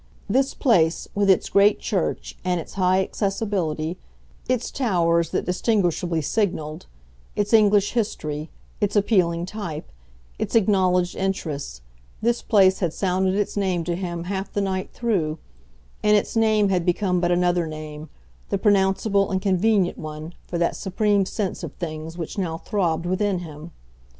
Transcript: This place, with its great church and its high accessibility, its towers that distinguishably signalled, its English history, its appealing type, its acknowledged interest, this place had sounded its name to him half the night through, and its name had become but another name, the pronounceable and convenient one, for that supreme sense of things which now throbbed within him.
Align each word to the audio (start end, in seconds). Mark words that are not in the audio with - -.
This 0.27 0.55
place, 0.55 1.07
with 1.13 1.29
its 1.29 1.47
great 1.47 1.77
church 1.79 2.35
and 2.43 2.59
its 2.59 2.73
high 2.73 3.03
accessibility, 3.03 3.99
its 4.49 4.71
towers 4.71 5.29
that 5.29 5.45
distinguishably 5.45 6.23
signalled, 6.23 6.87
its 7.35 7.53
English 7.53 7.91
history, 7.91 8.49
its 8.79 8.95
appealing 8.95 9.45
type, 9.45 9.91
its 10.39 10.55
acknowledged 10.55 11.15
interest, 11.15 11.83
this 12.19 12.41
place 12.41 12.79
had 12.79 12.93
sounded 12.93 13.35
its 13.35 13.55
name 13.55 13.83
to 13.83 13.95
him 13.95 14.23
half 14.23 14.51
the 14.51 14.59
night 14.59 14.89
through, 14.91 15.37
and 16.01 16.17
its 16.17 16.35
name 16.35 16.69
had 16.69 16.83
become 16.83 17.19
but 17.21 17.31
another 17.31 17.67
name, 17.67 18.09
the 18.49 18.57
pronounceable 18.57 19.29
and 19.31 19.39
convenient 19.43 19.99
one, 19.99 20.33
for 20.47 20.57
that 20.57 20.75
supreme 20.75 21.27
sense 21.27 21.61
of 21.63 21.73
things 21.73 22.17
which 22.17 22.39
now 22.39 22.57
throbbed 22.57 23.05
within 23.05 23.37
him. 23.37 23.69